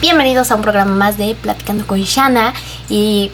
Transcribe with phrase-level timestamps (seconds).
[0.00, 2.54] Bienvenidos a un programa más de Platicando con Shana
[2.88, 3.32] y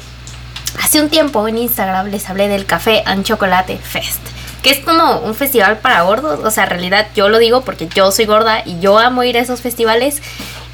[0.83, 4.21] hace un tiempo en Instagram les hablé del Café and Chocolate Fest,
[4.63, 7.87] que es como un festival para gordos, o sea, en realidad yo lo digo porque
[7.89, 10.23] yo soy gorda y yo amo ir a esos festivales.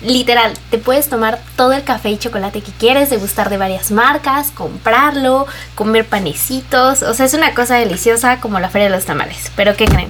[0.01, 4.53] Literal, te puedes tomar todo el café y chocolate que quieres, degustar de varias marcas,
[4.53, 9.51] comprarlo, comer panecitos, o sea, es una cosa deliciosa como la Feria de los Tamales.
[9.57, 10.09] Pero ¿qué creen?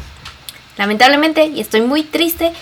[0.77, 2.53] Lamentablemente, y estoy muy triste,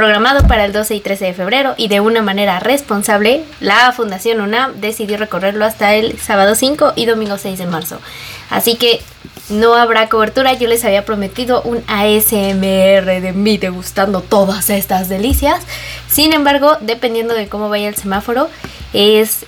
[0.00, 4.40] programado para el 12 y 13 de febrero y de una manera responsable, la Fundación
[4.40, 8.00] UNAM decidió recorrerlo hasta el sábado 5 y domingo 6 de marzo.
[8.48, 9.02] Así que
[9.50, 15.60] no habrá cobertura, yo les había prometido un ASMR de mí degustando todas estas delicias.
[16.08, 18.48] Sin embargo, dependiendo de cómo vaya el semáforo,
[18.94, 19.44] es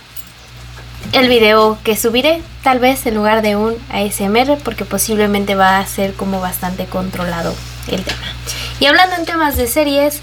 [1.13, 5.87] el video que subiré, tal vez en lugar de un ASMR, porque posiblemente va a
[5.87, 7.55] ser como bastante controlado
[7.89, 8.35] el tema.
[8.81, 10.21] Y hablando en temas de series,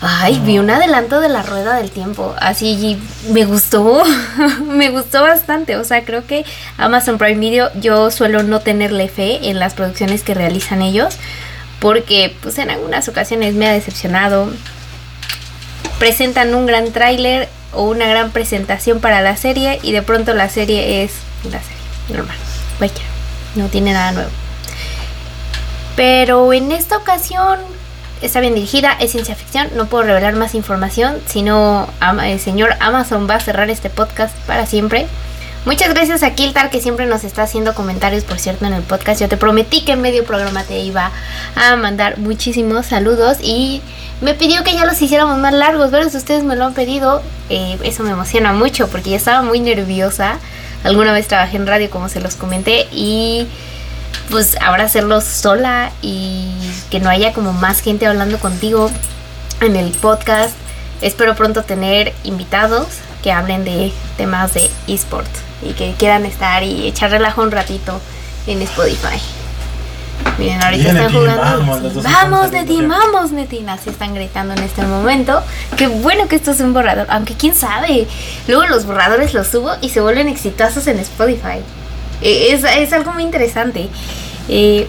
[0.00, 2.34] ay, vi un adelanto de la rueda del tiempo.
[2.38, 2.98] Así
[3.30, 4.04] me gustó,
[4.66, 5.76] me gustó bastante.
[5.76, 6.44] O sea, creo que
[6.78, 11.16] Amazon Prime Video yo suelo no tenerle fe en las producciones que realizan ellos.
[11.80, 14.50] Porque pues en algunas ocasiones me ha decepcionado.
[15.98, 20.48] Presentan un gran tráiler o una gran presentación para la serie y de pronto la
[20.48, 21.12] serie es
[21.44, 21.76] la serie
[22.10, 22.36] normal.
[23.56, 24.30] No tiene nada nuevo.
[25.96, 27.58] Pero en esta ocasión
[28.22, 31.88] está bien dirigida, es ciencia ficción, no puedo revelar más información, sino
[32.22, 35.06] el señor Amazon va a cerrar este podcast para siempre.
[35.66, 39.20] Muchas gracias a Kiltar que siempre nos está haciendo comentarios, por cierto, en el podcast.
[39.20, 41.10] Yo te prometí que en medio programa te iba
[41.56, 43.82] a mandar muchísimos saludos y
[44.20, 45.88] me pidió que ya los hiciéramos más largos.
[45.90, 49.42] Pero si ustedes me lo han pedido, eh, eso me emociona mucho porque ya estaba
[49.42, 50.38] muy nerviosa.
[50.84, 53.48] Alguna vez trabajé en radio, como se los comenté, y
[54.30, 56.52] pues ahora hacerlo sola y
[56.90, 58.90] que no haya como más gente hablando contigo
[59.60, 60.54] en el podcast.
[61.00, 62.86] Espero pronto tener invitados
[63.22, 68.00] que hablen de temas de esports y que quieran estar y echar relajo un ratito
[68.46, 69.20] en Spotify.
[70.38, 71.42] Miren, ahorita están jugando.
[71.42, 73.74] Vamos, vamos Neti, vamos, Netina.
[73.74, 75.42] Así están gritando en este momento.
[75.76, 77.06] Qué bueno que esto es un borrador.
[77.10, 78.06] Aunque quién sabe.
[78.46, 81.62] Luego los borradores los subo y se vuelven exitosos en Spotify.
[82.22, 83.88] Eh, es, es algo muy interesante.
[84.48, 84.86] Eh,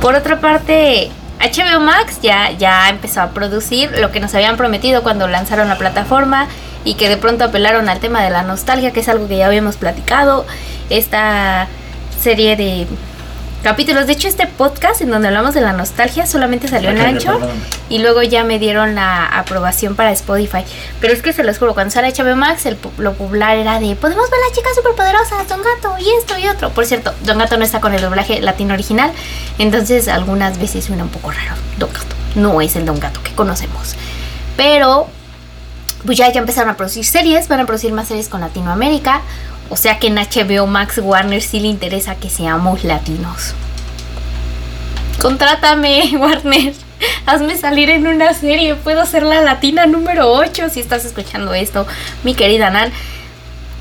[0.00, 1.10] por otra parte,
[1.40, 5.76] HBO Max ya, ya empezó a producir lo que nos habían prometido cuando lanzaron la
[5.76, 6.48] plataforma
[6.84, 9.46] y que de pronto apelaron al tema de la nostalgia, que es algo que ya
[9.46, 10.46] habíamos platicado.
[10.88, 11.68] Esta
[12.22, 12.86] serie de
[13.62, 14.06] capítulos.
[14.06, 17.38] De hecho, este podcast en donde hablamos de la nostalgia solamente salió en ancho
[17.88, 20.64] y luego ya me dieron la aprobación para Spotify.
[21.00, 23.96] Pero es que se los juro, cuando sale HBO Max, el, lo popular era de
[23.96, 26.70] podemos ver a la chica superpoderosa, Don Gato y esto y otro.
[26.70, 29.12] Por cierto, Don Gato no está con el doblaje latino original,
[29.58, 31.54] entonces algunas veces suena un poco raro.
[31.78, 33.94] Don Gato no es el Don Gato que conocemos.
[34.56, 35.08] Pero
[36.04, 39.20] pues ya, ya empezaron a producir series, van a producir más series con Latinoamérica.
[39.70, 43.54] O sea que en HBO Max Warner sí le interesa que seamos latinos.
[45.22, 46.74] Contrátame, Warner.
[47.24, 48.74] Hazme salir en una serie.
[48.74, 51.86] Puedo ser la latina número 8 si estás escuchando esto,
[52.24, 52.90] mi querida Nan.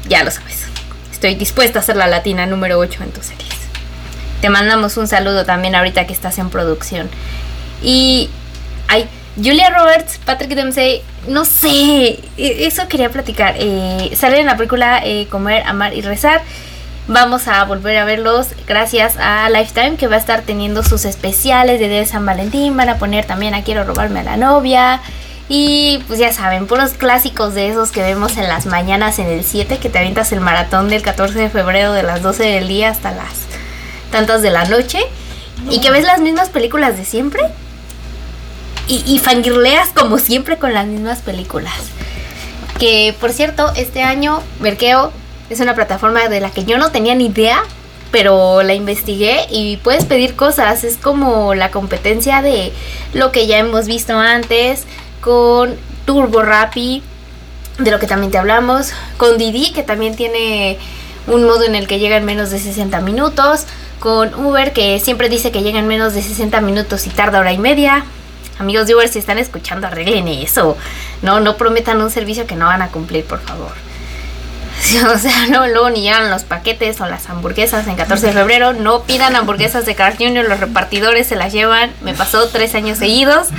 [0.08, 0.66] Ya lo sabes.
[1.12, 3.50] Estoy dispuesta a ser la latina número 8 en tus series.
[4.42, 7.10] Te mandamos un saludo también ahorita que estás en producción.
[7.84, 8.30] Y.
[8.88, 9.08] Ay,
[9.44, 13.56] Julia Roberts, Patrick Dempsey, no sé, e, eso quería platicar.
[13.58, 16.42] Eh, sale en la película eh, Comer, Amar y Rezar.
[17.08, 21.80] Vamos a volver a verlos gracias a Lifetime que va a estar teniendo sus especiales
[21.80, 22.76] de Día de San Valentín.
[22.76, 25.02] Van a poner también a Quiero robarme a la novia.
[25.48, 29.44] Y pues ya saben, puros clásicos de esos que vemos en las mañanas en el
[29.44, 32.90] 7, que te avientas el maratón del 14 de febrero de las 12 del día
[32.90, 33.48] hasta las
[34.12, 35.00] tantas de la noche.
[35.70, 37.42] Y que ves las mismas películas de siempre
[38.90, 41.76] y, y fangirleas como siempre con las mismas películas.
[42.78, 45.14] Que por cierto, este año Verkeo
[45.50, 47.62] es una plataforma de la que yo no tenía ni idea,
[48.12, 50.84] pero la investigué y puedes pedir cosas.
[50.84, 52.74] Es como la competencia de
[53.14, 54.84] lo que ya hemos visto antes
[55.22, 55.76] con
[56.06, 57.04] Turbo Rappi,
[57.78, 60.78] de lo que también te hablamos, con Didi, que también tiene
[61.28, 63.66] un modo en el que llega en menos de 60 minutos,
[64.00, 67.52] con Uber, que siempre dice que llega en menos de 60 minutos y tarda hora
[67.52, 68.06] y media,
[68.60, 70.78] Amigos de Uber, si están escuchando, arreglen eso.
[71.22, 73.72] No, no prometan un servicio que no van a cumplir, por favor.
[75.14, 78.74] O sea, no, luego ni llegan los paquetes o las hamburguesas en 14 de febrero.
[78.74, 81.92] No pidan hamburguesas de Carl Jr., los repartidores se las llevan.
[82.02, 83.50] Me pasó tres años seguidos.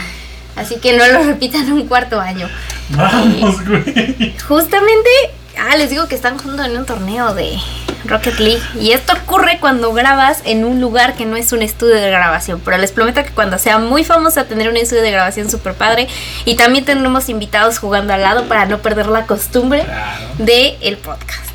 [0.57, 2.49] Así que no lo repitan un cuarto año.
[2.91, 4.35] Vamos, güey.
[4.47, 5.11] Justamente,
[5.59, 7.59] ah, les digo que están junto en un torneo de
[8.11, 8.63] Rocket League.
[8.79, 12.61] Y esto ocurre cuando grabas en un lugar que no es un estudio de grabación.
[12.65, 16.09] Pero les prometo que cuando sea muy famosa tener un estudio de grabación súper padre.
[16.45, 19.87] Y también tendremos invitados jugando al lado para no perder la costumbre
[20.39, 21.49] de el podcast.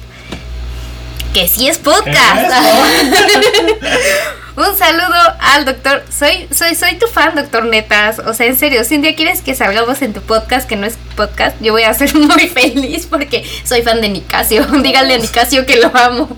[1.33, 2.49] Que sí es podcast.
[4.57, 6.03] Un saludo al doctor.
[6.09, 8.19] Soy, soy, soy tu fan, doctor Netas.
[8.19, 10.87] O sea, en serio, si un día quieres que salgamos en tu podcast, que no
[10.87, 14.65] es podcast, yo voy a ser muy feliz porque soy fan de Nicasio.
[14.83, 16.37] Díganle a Nicasio que lo amo.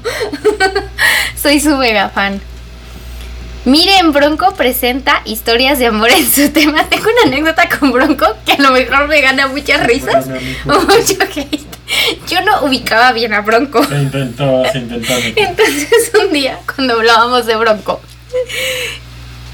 [1.41, 2.41] soy su mega fan.
[3.65, 6.85] Miren, Bronco presenta historias de amor en su tema.
[6.85, 10.25] Tengo una anécdota con Bronco que a lo mejor me gana muchas risas
[10.65, 11.66] o mucho hate.
[12.47, 13.83] No ubicaba bien a Bronco.
[13.83, 15.13] Se intentó, se intentó.
[15.35, 18.01] Entonces un día, cuando hablábamos de Bronco,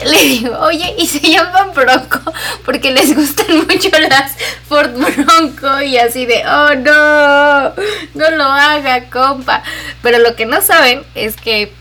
[0.06, 2.20] le digo, oye, y se llaman Bronco
[2.64, 4.34] porque les gustan mucho las
[4.70, 7.74] Ford Bronco y así de, oh no,
[8.14, 9.64] no lo haga, compa.
[10.04, 11.74] Pero lo que no saben es que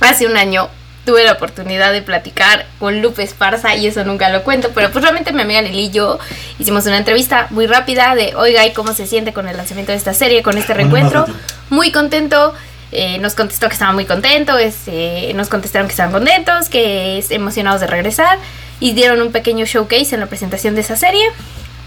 [0.00, 0.68] hace un año
[1.04, 5.02] tuve la oportunidad de platicar con Lupe Esparza y eso nunca lo cuento, pero pues
[5.02, 6.18] realmente mi amiga Lili y yo
[6.58, 9.98] hicimos una entrevista muy rápida de, oiga, ¿y cómo se siente con el lanzamiento de
[9.98, 11.26] esta serie, con este reencuentro?
[11.70, 12.54] Muy contento.
[12.94, 17.80] Eh, nos contestó que estaba muy contento, este, nos contestaron que estaban contentos, que emocionados
[17.80, 18.38] de regresar
[18.80, 21.24] y dieron un pequeño showcase en la presentación de esa serie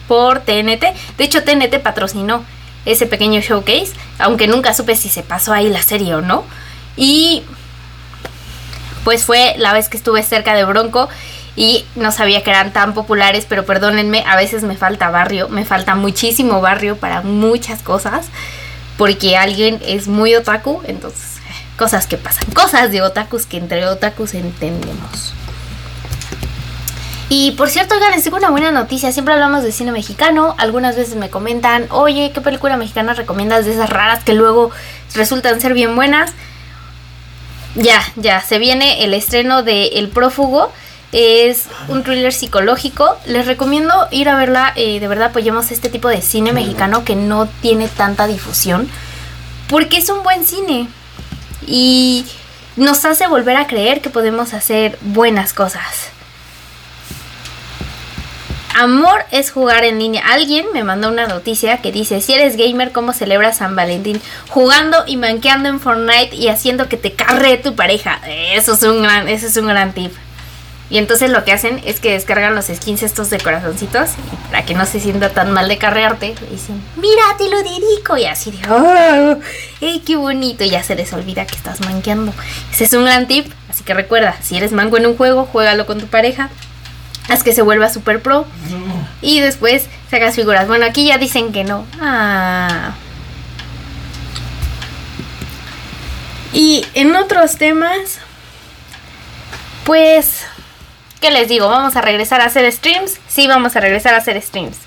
[0.08, 0.84] por TNT.
[1.18, 2.44] De hecho, TNT patrocinó
[2.86, 6.44] ese pequeño showcase, aunque nunca supe si se pasó ahí la serie o no.
[6.98, 7.44] Y
[9.06, 11.08] pues fue la vez que estuve cerca de Bronco
[11.56, 15.64] y no sabía que eran tan populares, pero perdónenme, a veces me falta barrio, me
[15.64, 18.26] falta muchísimo barrio para muchas cosas,
[18.98, 21.36] porque alguien es muy otaku, entonces
[21.78, 25.34] cosas que pasan, cosas de otakus que entre otakus entendemos.
[27.30, 29.12] Y por cierto, oigan, les tengo una buena noticia.
[29.12, 30.54] Siempre hablamos de cine mexicano.
[30.60, 34.70] Algunas veces me comentan, oye, ¿qué película mexicana recomiendas de esas raras que luego
[35.16, 36.34] resultan ser bien buenas?
[37.76, 40.72] Ya, ya, se viene el estreno de El Prófugo.
[41.12, 43.18] Es un thriller psicológico.
[43.26, 44.74] Les recomiendo ir a verla.
[44.76, 48.90] Eh, de verdad apoyemos este tipo de cine mexicano que no tiene tanta difusión.
[49.70, 50.88] Porque es un buen cine.
[51.68, 52.26] Y
[52.76, 56.15] nos hace volver a creer que podemos hacer buenas cosas.
[58.78, 60.22] Amor es jugar en línea.
[60.28, 64.22] Alguien me mandó una noticia que dice, si eres gamer, ¿cómo celebras San Valentín?
[64.50, 68.20] Jugando y manqueando en Fortnite y haciendo que te carre tu pareja.
[68.28, 70.12] Eso es un gran, eso es un gran tip.
[70.90, 74.10] Y entonces lo que hacen es que descargan los skins estos de corazoncitos
[74.52, 78.18] para que no se sienta tan mal de carrearte, dicen, mira, te lo dedico.
[78.18, 79.40] Y así de, oh,
[80.06, 80.66] qué bonito.
[80.66, 82.34] Y ya se les olvida que estás manqueando.
[82.74, 83.50] Ese es un gran tip.
[83.70, 86.50] Así que recuerda, si eres mango en un juego, juégalo con tu pareja
[87.30, 88.46] haz que se vuelva super pro
[89.22, 90.68] y después sacas figuras.
[90.68, 91.86] Bueno, aquí ya dicen que no.
[92.00, 92.94] Ah.
[96.54, 98.20] Y en otros temas,
[99.84, 100.46] pues,
[101.20, 101.68] ¿qué les digo?
[101.68, 103.20] ¿Vamos a regresar a hacer streams?
[103.28, 104.78] Sí, vamos a regresar a hacer streams.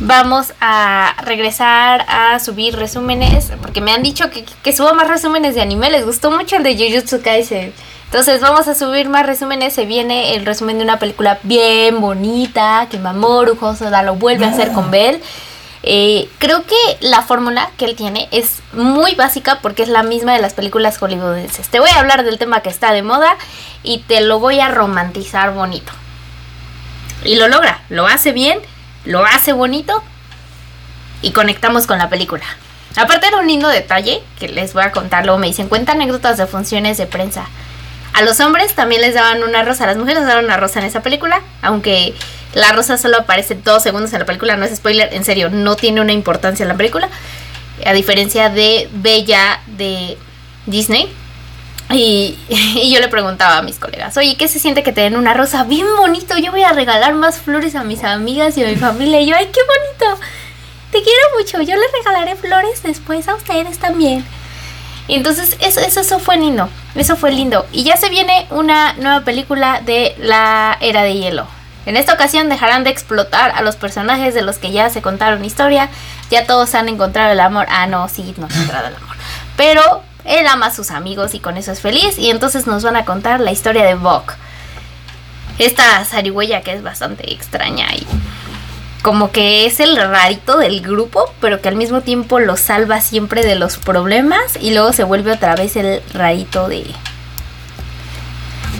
[0.00, 5.56] Vamos a regresar a subir resúmenes, porque me han dicho que, que subo más resúmenes
[5.56, 5.90] de anime.
[5.90, 7.72] Les gustó mucho el de Jujutsu Kaisen.
[8.10, 9.74] Entonces vamos a subir más resúmenes.
[9.74, 14.48] Se viene el resumen de una película bien bonita que Mamoru Hosoda lo vuelve a
[14.48, 15.20] hacer con Bell.
[15.82, 20.32] Eh, creo que la fórmula que él tiene es muy básica porque es la misma
[20.32, 21.68] de las películas hollywoodenses.
[21.68, 23.36] Te voy a hablar del tema que está de moda
[23.82, 25.92] y te lo voy a romantizar bonito.
[27.24, 28.58] Y lo logra, lo hace bien,
[29.04, 30.02] lo hace bonito
[31.20, 32.44] y conectamos con la película.
[32.96, 36.38] Aparte era un lindo detalle que les voy a contar, luego me dicen, cuenta anécdotas
[36.38, 37.46] de funciones de prensa.
[38.12, 40.80] A los hombres también les daban una rosa, a las mujeres les daban una rosa
[40.80, 42.14] en esa película, aunque
[42.54, 45.76] la rosa solo aparece dos segundos en la película, no es spoiler, en serio, no
[45.76, 47.08] tiene una importancia en la película,
[47.84, 50.18] a diferencia de Bella de
[50.66, 51.12] Disney.
[51.90, 52.36] Y,
[52.92, 55.64] yo le preguntaba a mis colegas, oye, ¿qué se siente que te den una rosa
[55.64, 56.36] bien bonito?
[56.36, 59.20] Yo voy a regalar más flores a mis amigas y a mi familia.
[59.20, 60.20] Y yo, ay, qué bonito.
[60.90, 61.62] Te quiero mucho.
[61.62, 64.24] Yo les regalaré flores después a ustedes también.
[65.06, 66.68] Y entonces eso, eso, eso fue lindo.
[66.94, 67.66] Eso fue lindo.
[67.72, 71.46] Y ya se viene una nueva película de la era de hielo.
[71.86, 75.44] En esta ocasión dejarán de explotar a los personajes de los que ya se contaron
[75.44, 75.88] historia.
[76.30, 77.66] Ya todos han encontrado el amor.
[77.70, 79.16] Ah, no, sí, no han encontrado el amor.
[79.56, 82.18] Pero él ama a sus amigos y con eso es feliz.
[82.18, 84.34] Y entonces nos van a contar la historia de Bok.
[85.58, 88.06] Esta zarigüeya que es bastante extraña y
[89.08, 93.42] como que es el rarito del grupo, pero que al mismo tiempo lo salva siempre
[93.42, 96.84] de los problemas y luego se vuelve otra vez el rarito de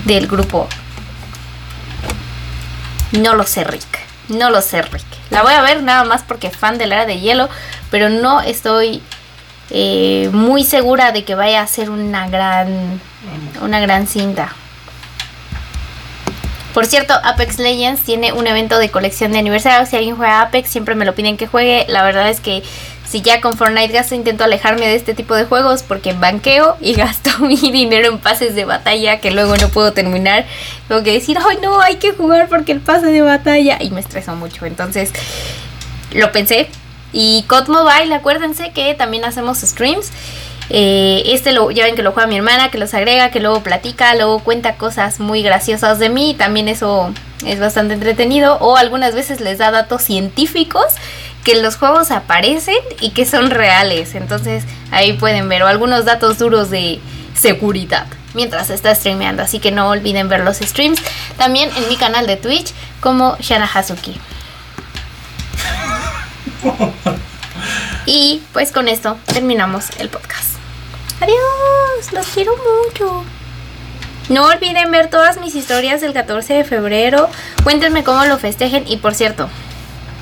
[0.04, 0.68] del grupo.
[3.12, 4.00] No lo sé, Rick.
[4.28, 5.06] No lo sé, Rick.
[5.30, 7.48] La voy a ver nada más porque fan de la era de hielo,
[7.90, 9.00] pero no estoy
[9.70, 13.00] eh, muy segura de que vaya a ser una gran,
[13.62, 14.52] una gran cinta.
[16.78, 19.84] Por cierto, Apex Legends tiene un evento de colección de aniversario.
[19.84, 21.84] Si alguien juega Apex, siempre me lo piden que juegue.
[21.88, 22.62] La verdad es que
[23.04, 26.94] si ya con Fortnite gasto, intento alejarme de este tipo de juegos porque banqueo y
[26.94, 30.46] gasto mi dinero en pases de batalla que luego no puedo terminar.
[30.86, 33.78] Tengo que decir, ay no, hay que jugar porque el pase de batalla.
[33.80, 34.64] Y me estreso mucho.
[34.64, 35.10] Entonces,
[36.12, 36.68] lo pensé.
[37.12, 40.12] Y COD Mobile, acuérdense que también hacemos streams.
[40.70, 43.62] Eh, este lo, ya ven que lo juega mi hermana, que los agrega, que luego
[43.62, 46.34] platica, luego cuenta cosas muy graciosas de mí.
[46.36, 47.12] También eso
[47.46, 48.58] es bastante entretenido.
[48.60, 50.84] O algunas veces les da datos científicos
[51.44, 54.14] que los juegos aparecen y que son reales.
[54.14, 57.00] Entonces ahí pueden ver o algunos datos duros de
[57.34, 59.42] seguridad mientras está streameando.
[59.42, 61.00] Así que no olviden ver los streams
[61.38, 64.20] también en mi canal de Twitch como Shana Hazuki.
[68.10, 70.37] Y pues con esto terminamos el podcast.
[71.20, 73.24] Adiós, los quiero mucho.
[74.28, 77.28] No olviden ver todas mis historias del 14 de febrero.
[77.64, 78.84] Cuéntenme cómo lo festejen.
[78.86, 79.48] Y por cierto,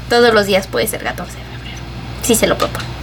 [0.08, 1.78] todos los días puede ser 14 de febrero.
[2.22, 2.95] Si se lo proponen.